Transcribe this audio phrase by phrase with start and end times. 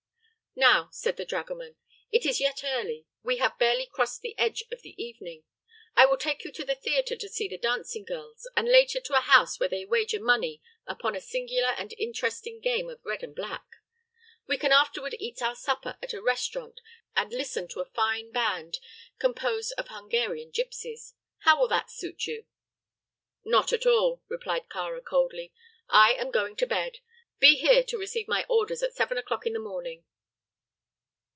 [0.53, 1.77] "Now," said the dragoman,
[2.11, 5.45] "it is yet early; we have barely crossed the edge of the evening.
[5.95, 9.15] I will take you to the theatre to see the dancing girls, and later to
[9.17, 13.33] a house where they wager money upon a singular and interesting game of red and
[13.33, 13.63] black.
[14.45, 16.81] We can afterward eat our supper at a restaurant
[17.15, 18.79] and listen to a fine band
[19.19, 21.13] composed of Hungarian gypsies.
[21.39, 22.45] How will that suit you?"
[23.45, 25.53] "Not at all," replied Kāra, coldly.
[25.87, 26.97] "I am going to bed.
[27.39, 30.03] Be here to receive my orders at seven o'clock in the morning."